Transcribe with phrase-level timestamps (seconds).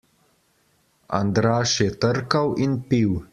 [1.19, 3.15] Andraž je trkal in pil.